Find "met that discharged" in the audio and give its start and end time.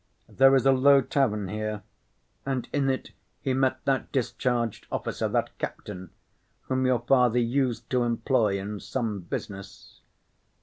3.53-4.87